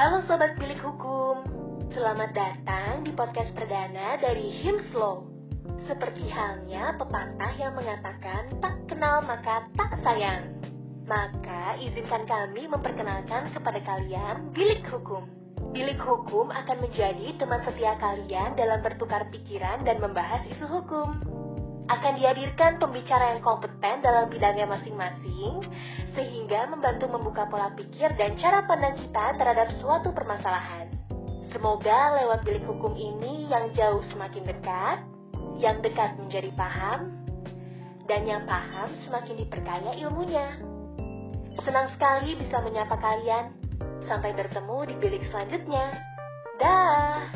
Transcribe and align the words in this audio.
Sobat 0.00 0.56
Bilik 0.56 0.80
Hukum, 0.80 1.44
selamat 1.92 2.32
datang 2.32 3.04
di 3.04 3.12
podcast 3.12 3.52
perdana 3.52 4.16
dari 4.16 4.48
Himslow. 4.64 5.28
Seperti 5.84 6.24
halnya 6.24 6.96
pepatah 6.96 7.52
yang 7.60 7.76
mengatakan 7.76 8.48
tak 8.64 8.80
kenal 8.88 9.20
maka 9.20 9.68
tak 9.76 10.00
sayang. 10.00 10.56
Maka 11.04 11.76
izinkan 11.84 12.24
kami 12.24 12.64
memperkenalkan 12.64 13.52
kepada 13.52 13.76
kalian 13.84 14.48
Bilik 14.56 14.80
Hukum. 14.88 15.28
Bilik 15.76 16.00
Hukum 16.00 16.48
akan 16.48 16.80
menjadi 16.80 17.36
teman 17.36 17.60
setia 17.68 17.92
kalian 18.00 18.56
dalam 18.56 18.80
bertukar 18.80 19.28
pikiran 19.28 19.84
dan 19.84 20.00
membahas 20.00 20.40
isu 20.48 20.64
hukum. 20.64 21.39
Akan 21.90 22.14
dihadirkan 22.14 22.78
pembicara 22.78 23.34
yang 23.34 23.42
kompeten 23.42 23.98
dalam 23.98 24.30
bidangnya 24.30 24.70
masing-masing, 24.70 25.66
sehingga 26.14 26.70
membantu 26.70 27.10
membuka 27.10 27.50
pola 27.50 27.74
pikir 27.74 28.14
dan 28.14 28.38
cara 28.38 28.62
pandang 28.62 28.94
kita 28.94 29.34
terhadap 29.34 29.74
suatu 29.82 30.14
permasalahan. 30.14 30.86
Semoga 31.50 32.14
lewat 32.22 32.46
bilik 32.46 32.62
hukum 32.62 32.94
ini 32.94 33.50
yang 33.50 33.74
jauh 33.74 34.06
semakin 34.14 34.46
dekat, 34.46 35.02
yang 35.58 35.82
dekat 35.82 36.14
menjadi 36.14 36.54
paham, 36.54 37.10
dan 38.06 38.22
yang 38.22 38.46
paham 38.46 38.90
semakin 39.06 39.34
diperkaya 39.42 39.90
ilmunya. 39.98 40.58
Senang 41.66 41.90
sekali 41.94 42.38
bisa 42.38 42.62
menyapa 42.62 42.94
kalian. 42.98 43.54
Sampai 44.06 44.34
bertemu 44.34 44.78
di 44.90 44.94
bilik 44.98 45.22
selanjutnya. 45.30 45.94
Dah. 46.58 47.29